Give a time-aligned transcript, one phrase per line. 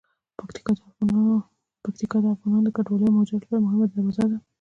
[1.83, 4.37] پکتیکا د افغانانو د کډوالۍ او مهاجرت لپاره یوه مهمه دروازه ده.